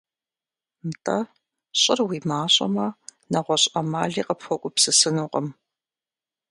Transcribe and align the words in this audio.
НтӀэ, 0.89 1.19
щӀыр 1.81 1.99
уи 2.07 2.19
мащӀэмэ, 2.29 2.87
нэгъуэщӀ 3.31 3.69
Ӏэмали 3.71 4.21
къыпхуэгупсысынукъым. 4.27 5.47